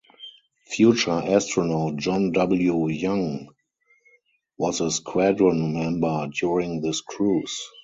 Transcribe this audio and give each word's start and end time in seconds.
Future 0.65 1.11
astronaut 1.11 1.95
John 1.97 2.31
W. 2.31 2.87
Young 2.89 3.49
was 4.57 4.81
a 4.81 4.89
squadron 4.89 5.73
member 5.75 6.27
during 6.33 6.81
this 6.81 7.01
cruise. 7.01 7.61